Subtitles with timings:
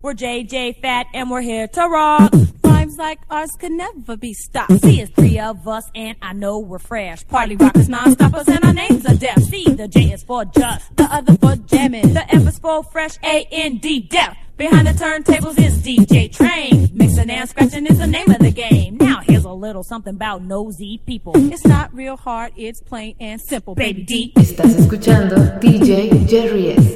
[0.00, 2.32] We're JJ Fad and we're here to rock.
[2.64, 4.80] Rhymes like ours could never be stopped.
[4.80, 7.26] See, it's three of us and I know we're fresh.
[7.26, 9.42] Party rockers, non-stoppers, and our names are def.
[9.42, 12.14] See, the J is for just, the other for jamming.
[12.14, 14.36] The F is for fresh, A-N-D, def.
[14.56, 16.90] Behind the turntables is DJ Train.
[16.94, 18.98] Mixing and scratching is the name of the game.
[18.98, 21.32] Now here's a little something about nosy people.
[21.52, 24.32] It's not real hard, it's plain and simple, baby D.
[24.36, 26.86] Estás escuchando DJ Jerry S.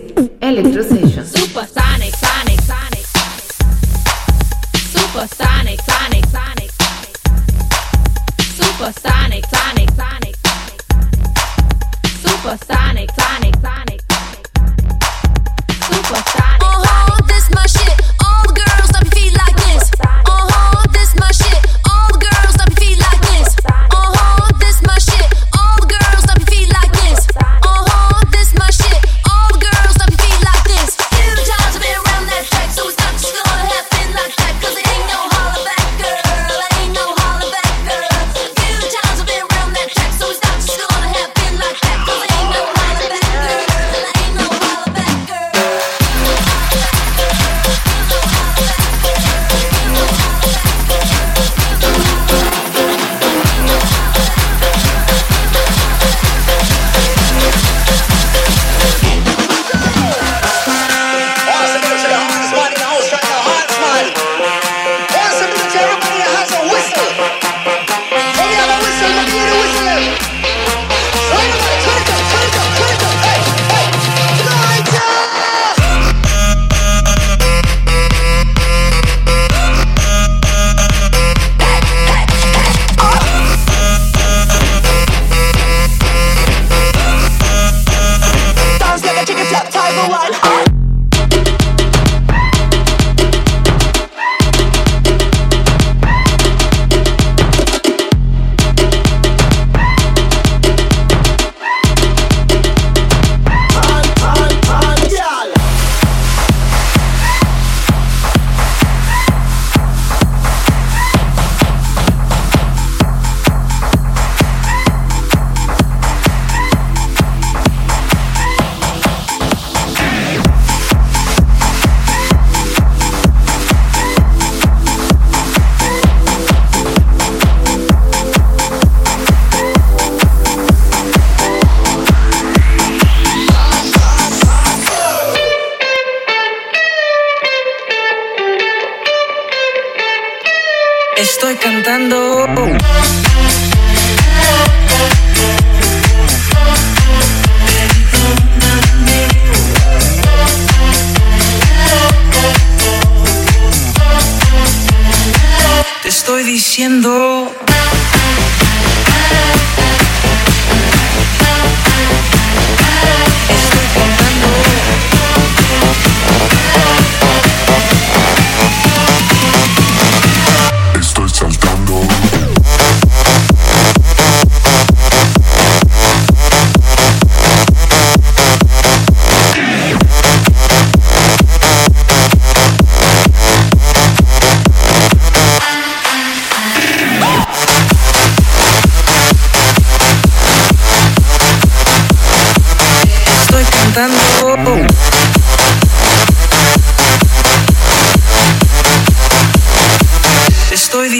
[0.41, 1.27] Electro Session.
[1.27, 2.32] Supersonic, sonic, sonic.
[5.13, 6.71] Supersonic, sonic, sonic.
[8.41, 10.37] Supersonic, sonic, sonic.
[12.25, 14.01] Supersonic, sonic, sonic.
[15.83, 16.63] Supersonic.
[16.63, 17.92] Uh-huh, this shit.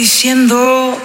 [0.03, 0.97] Diciendo.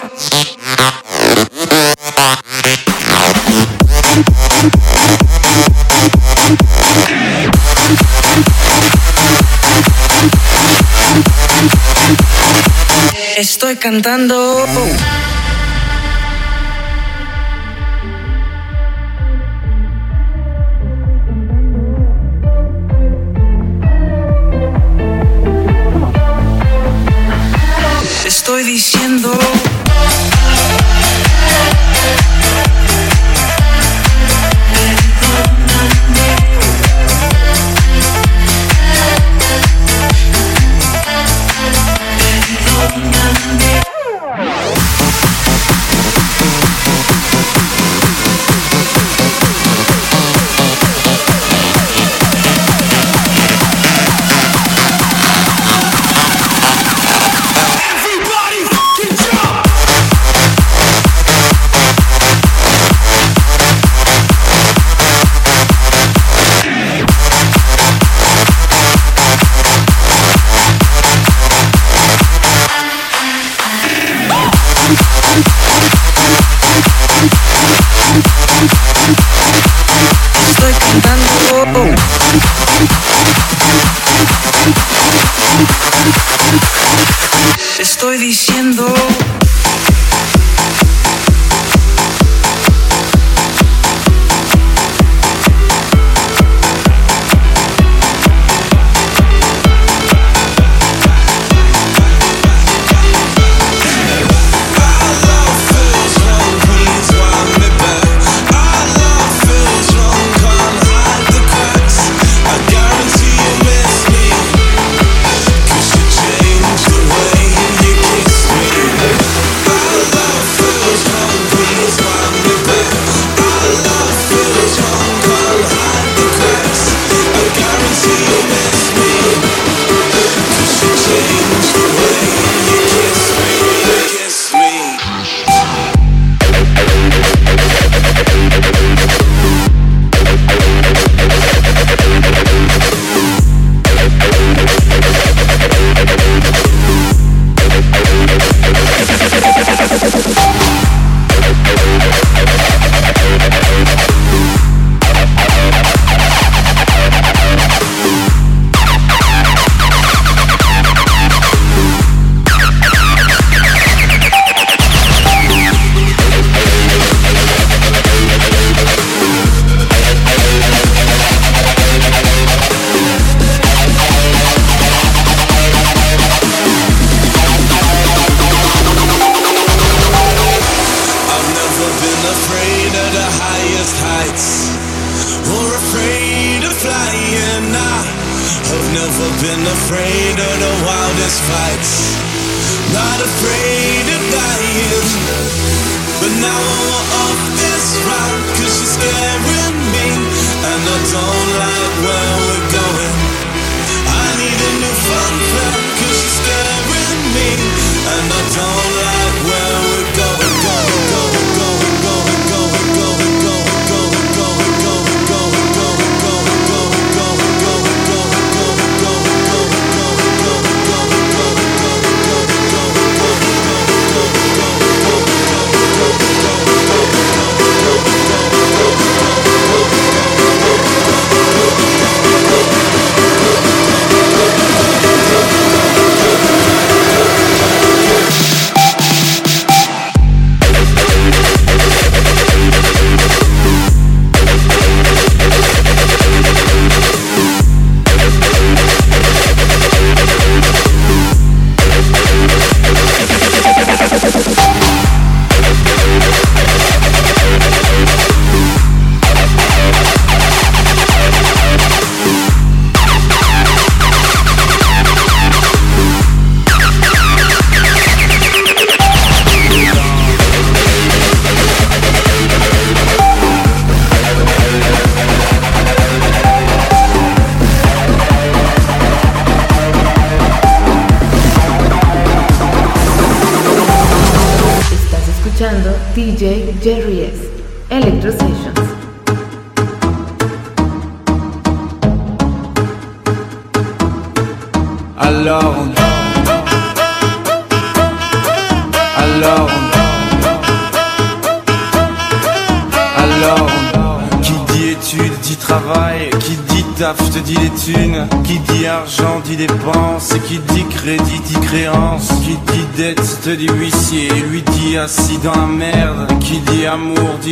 [13.36, 14.66] Estoy cantando.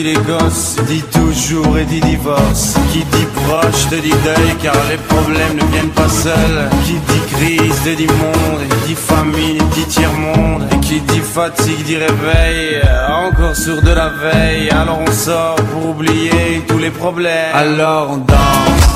[0.07, 2.75] les gosses, dit toujours et dit divorce.
[2.93, 6.71] Qui dit proche te dit deuil car les problèmes ne viennent pas seuls.
[6.85, 10.63] Qui dit crise te dit monde, et dit famine, dit tiers-monde.
[10.73, 12.83] Et qui dit fatigue dit réveil,
[13.27, 14.71] encore sur de la veille.
[14.71, 17.55] Alors on sort pour oublier tous les problèmes.
[17.55, 18.87] Alors on danse.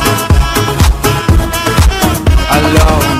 [2.52, 3.19] Alors on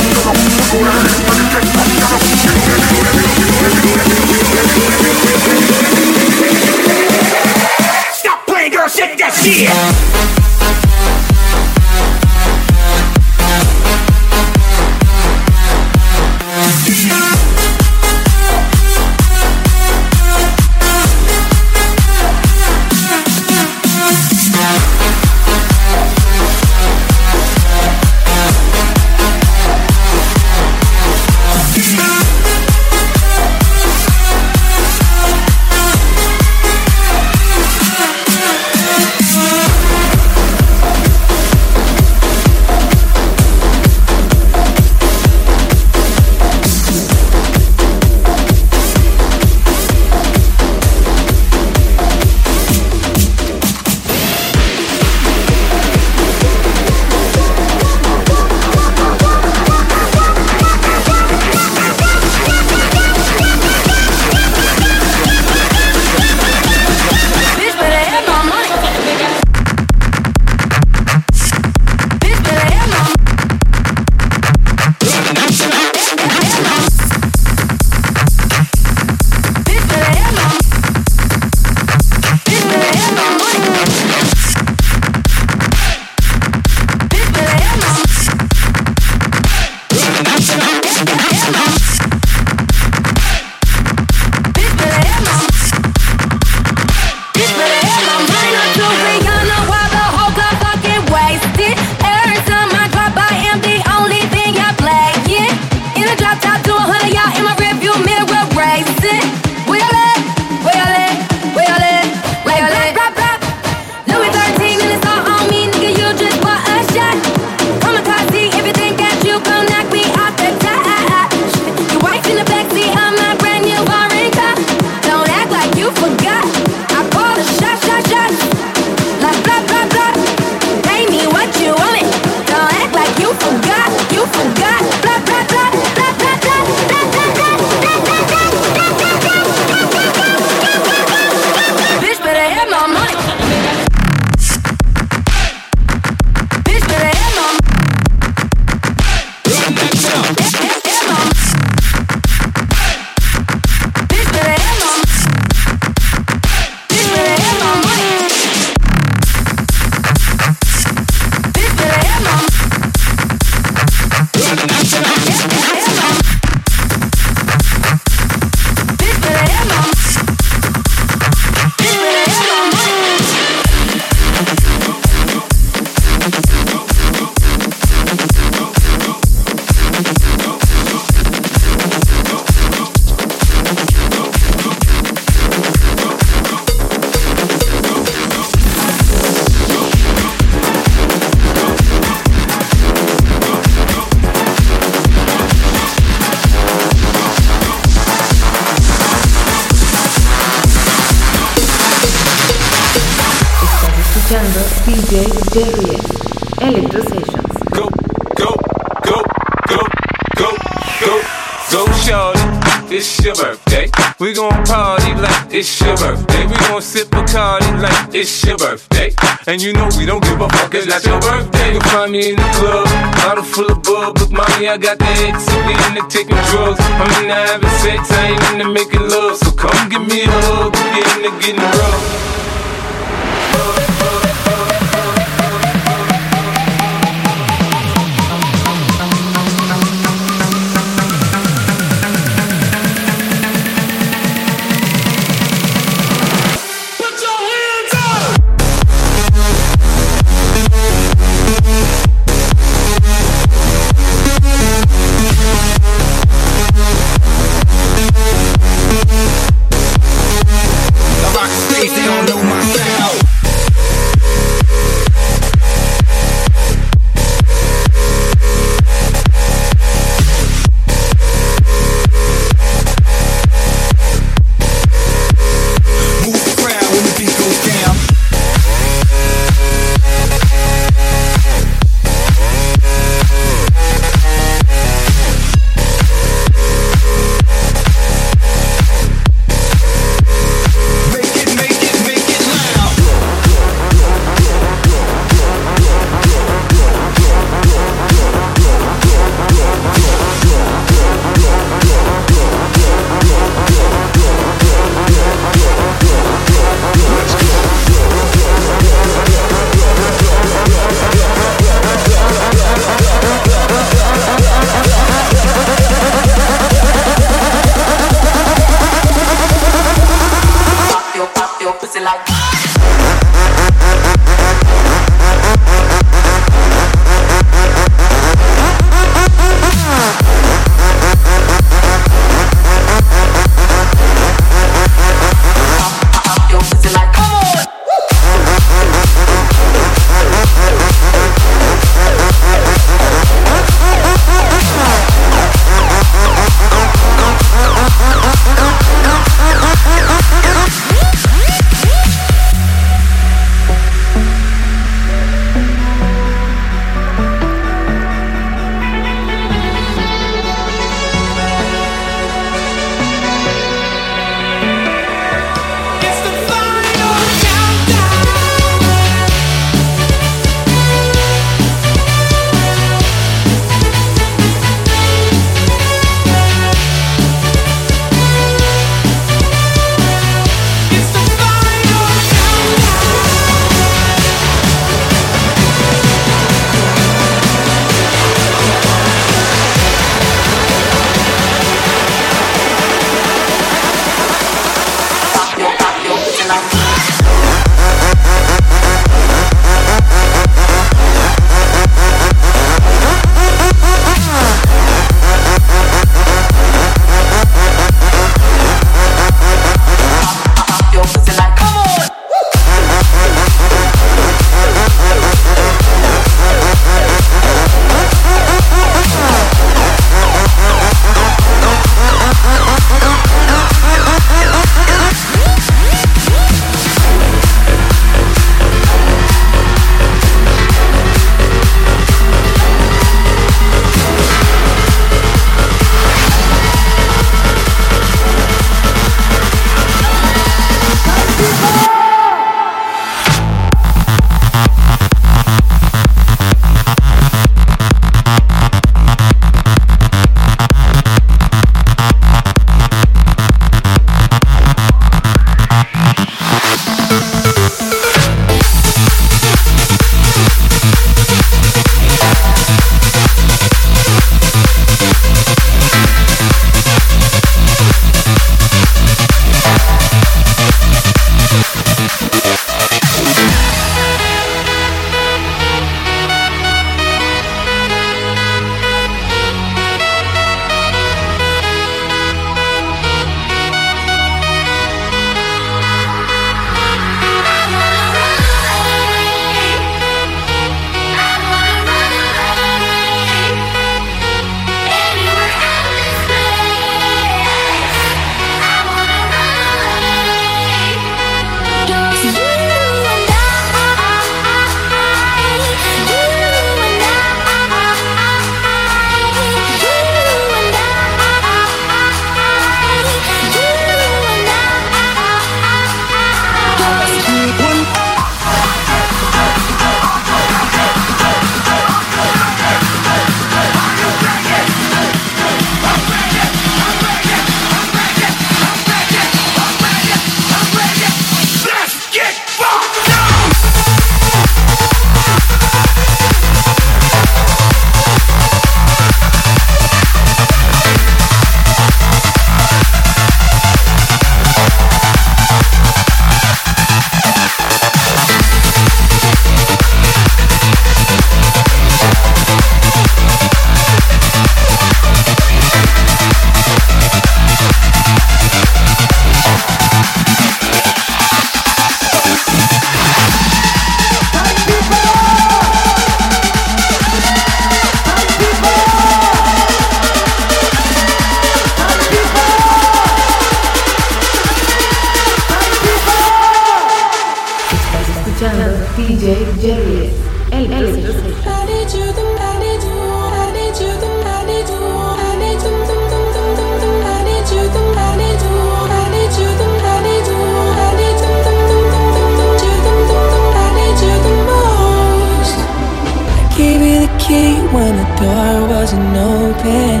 [598.22, 600.00] door wasn't open.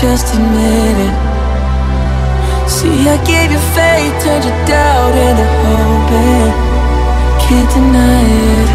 [0.00, 1.16] Just admit it.
[2.68, 6.54] See, I gave you faith, turned your doubt into hope,
[7.42, 8.26] can't deny
[8.60, 8.70] it.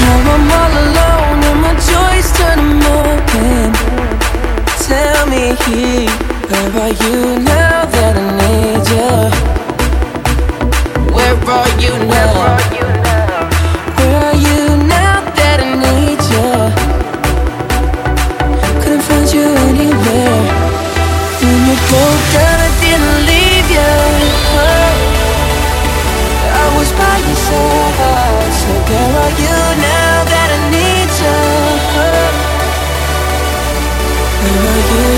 [0.00, 3.66] Now I'm all alone, and my joys turn them open.
[4.88, 5.44] Tell me,
[6.50, 9.12] where are you now that I need you?
[11.14, 12.77] Where are you now?
[34.48, 35.17] Need you?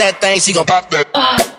[0.00, 1.08] that thing, she gon' pop that.
[1.14, 1.49] Uh.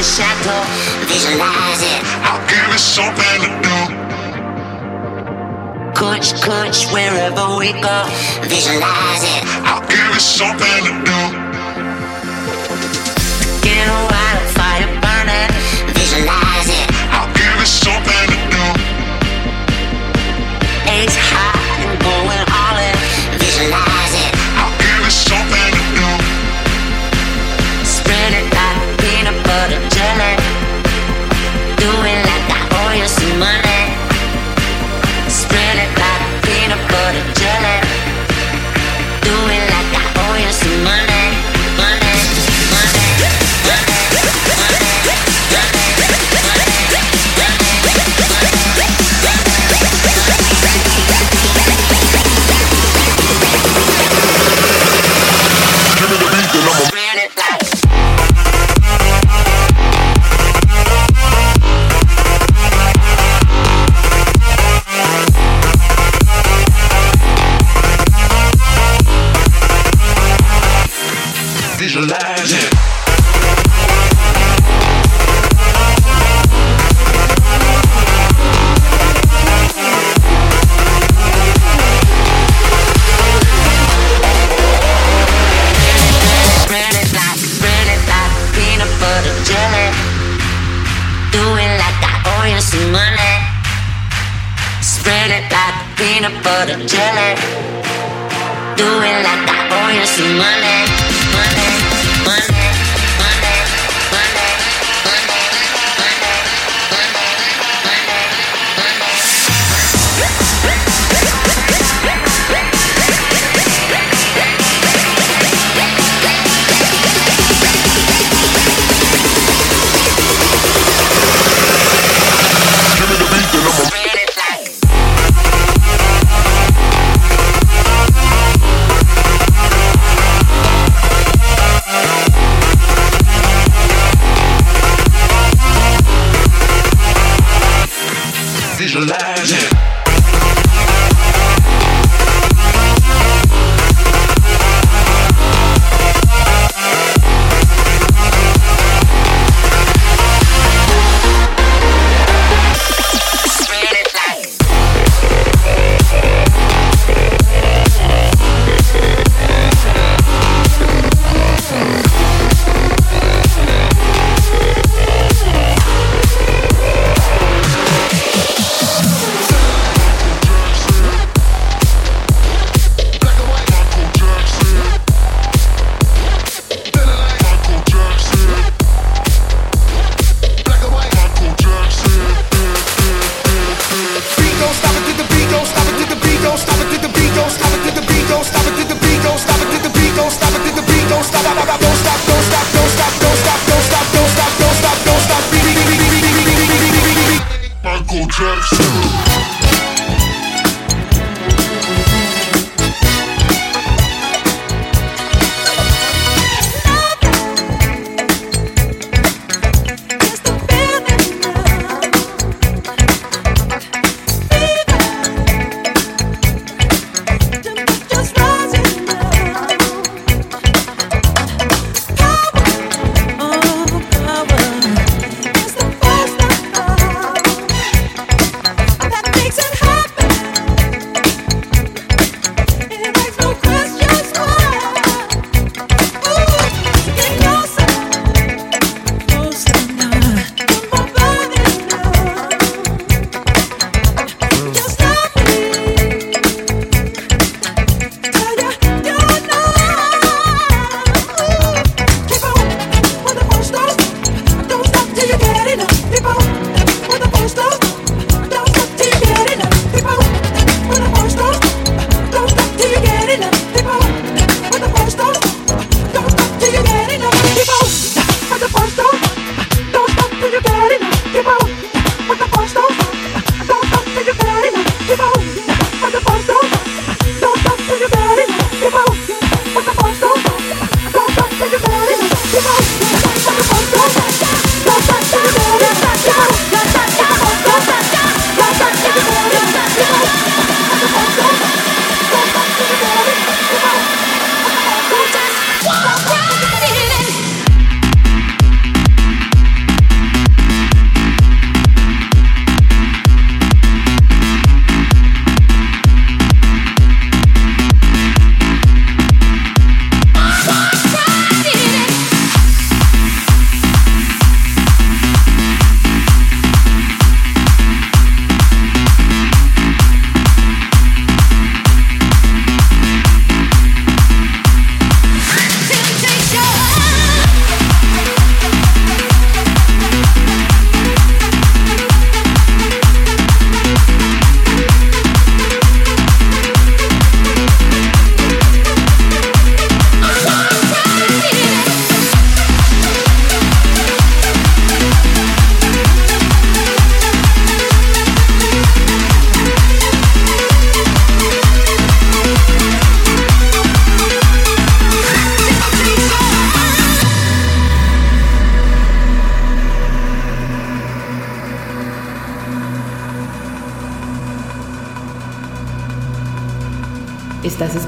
[0.00, 0.64] a shadow,
[1.12, 2.00] visualize it.
[2.24, 3.78] I'll give you something to do.
[5.94, 7.98] Coach, coach, wherever we go,
[8.48, 9.42] visualize it.
[9.68, 11.20] I'll give you something to do.
[13.60, 15.50] Get a wildfire burning,
[15.92, 16.86] visualize it.
[17.12, 18.39] I'll give you something to.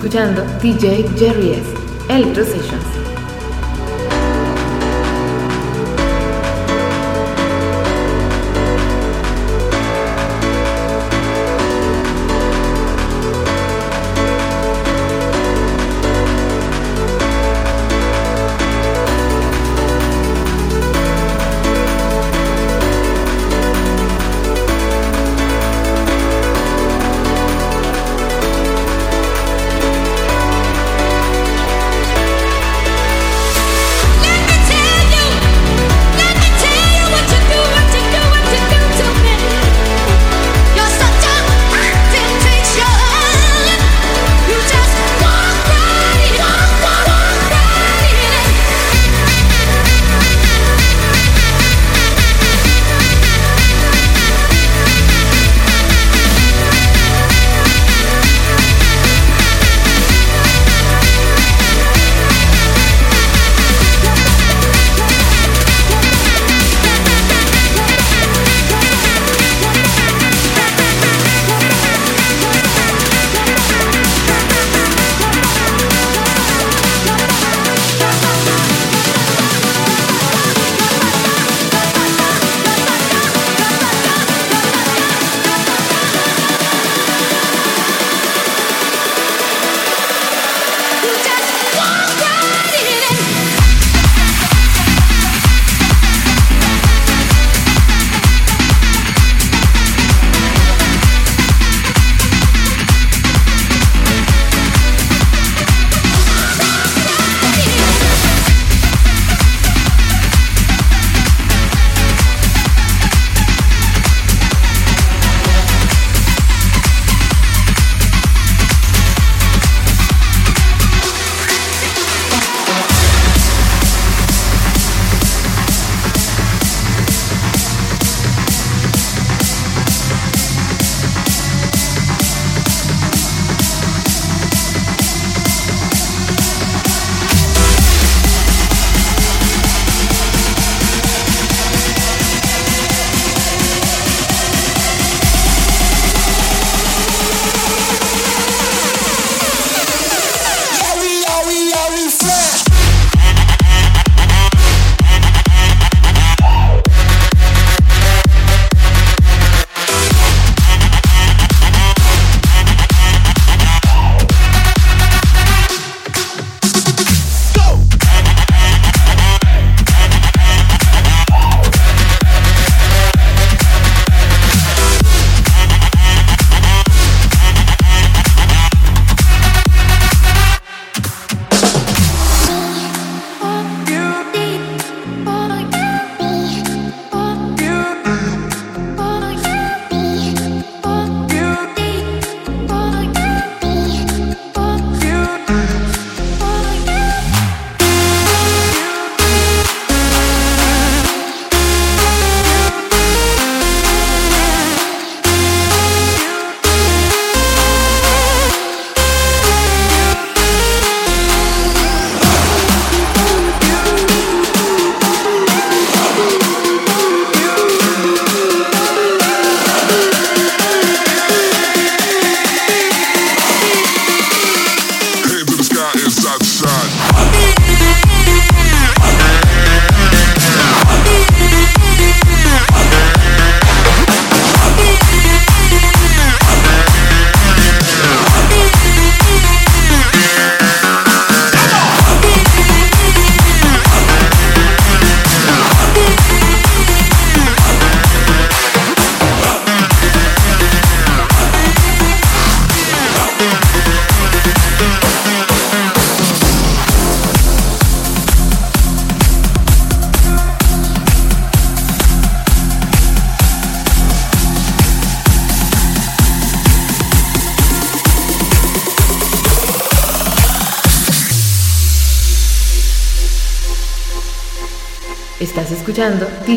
[0.02, 1.74] Escuchando DJ Jerry S.
[2.08, 2.91] Electro Sessions.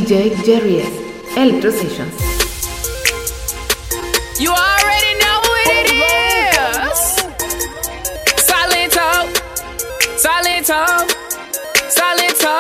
[0.05, 1.35] DJ Jerry S.
[1.35, 2.13] Electro Sessions.
[4.39, 6.99] You already know what it is.
[8.45, 9.09] Silento,
[10.21, 10.85] Silento,
[11.89, 12.53] Silento.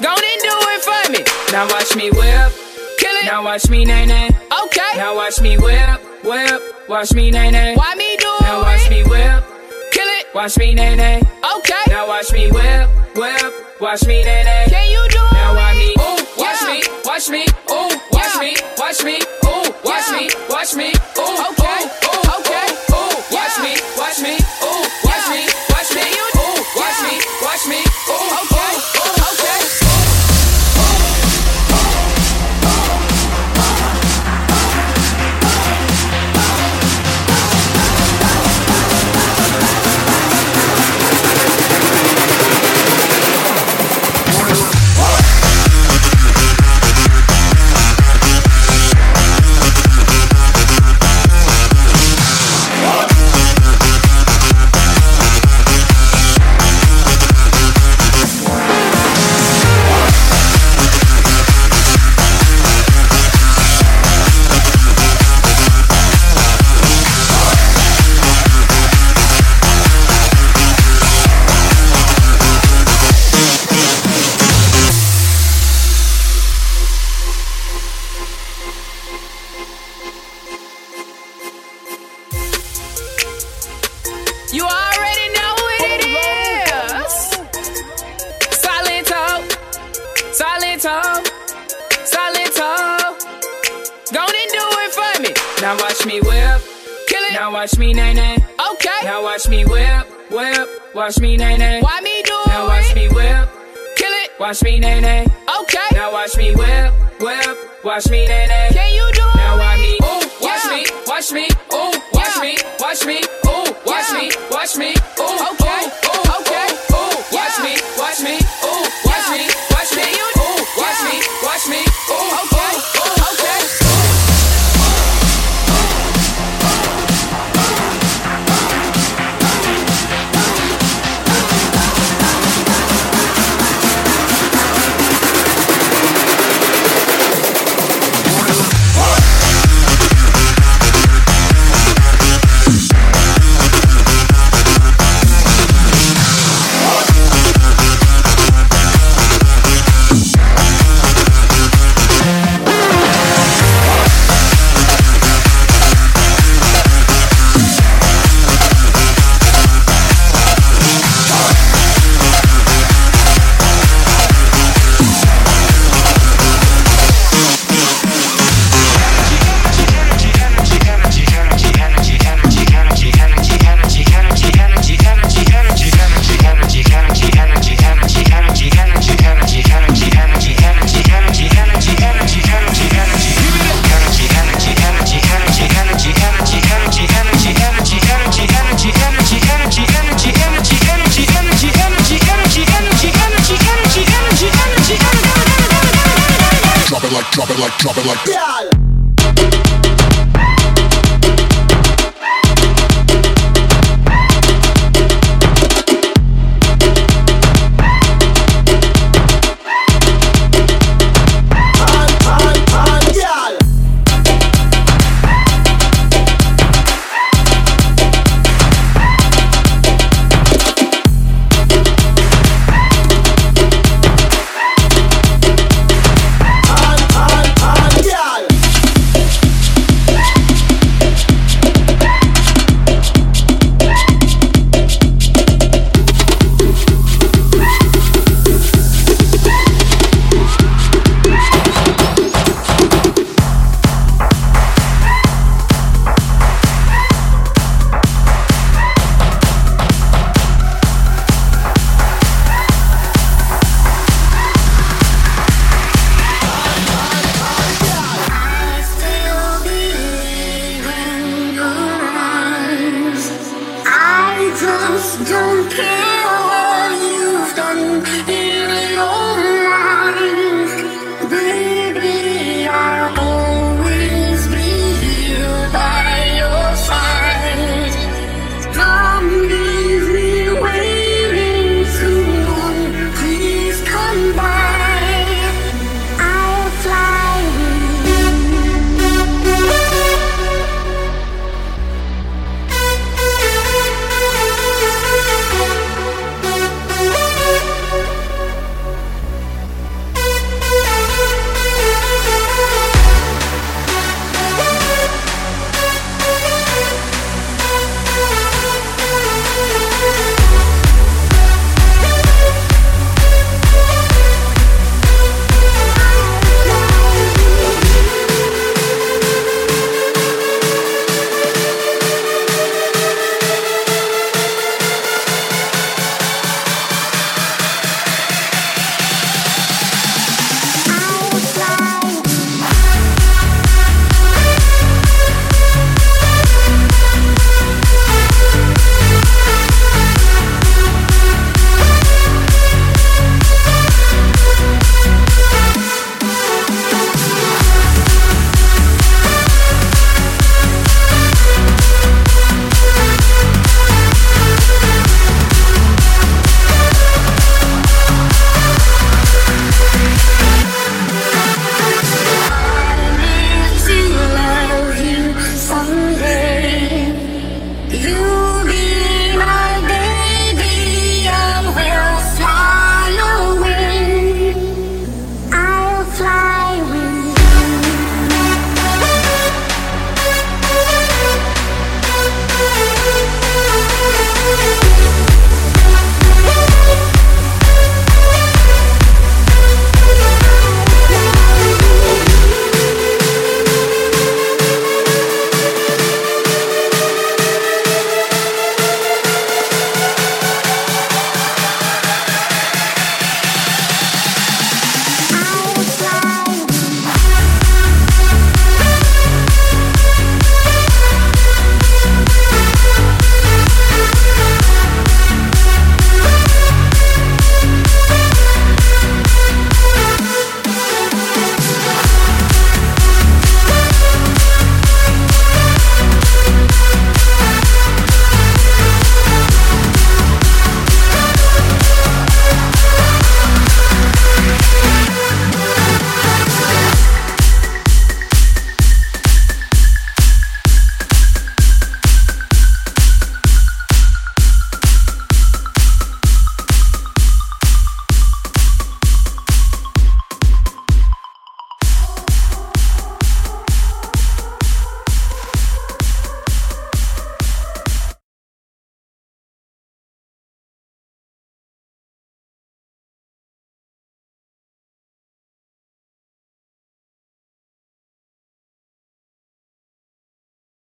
[0.00, 1.20] Go and do it for me.
[1.52, 2.52] Now watch me whip,
[2.96, 3.26] kill it.
[3.26, 4.30] Now watch me nay nay.
[4.64, 4.92] Okay.
[4.96, 6.88] Now watch me whip, whip.
[6.88, 7.76] Watch me nay nay.
[7.76, 8.42] Why me do it?
[8.44, 9.44] Now watch me whip.
[9.92, 10.26] Kill it.
[10.34, 11.20] Watch me nay nay.
[11.58, 11.82] Okay.
[11.88, 13.52] Now watch me whip, whip.
[13.78, 14.64] Watch me nay nay.
[14.70, 15.37] Can you do it?
[17.28, 17.44] Watch me.
[18.10, 18.56] Watch me.
[18.78, 19.37] Watch me.